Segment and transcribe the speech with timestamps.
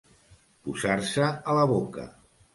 [0.69, 2.09] Posar-se a la boca.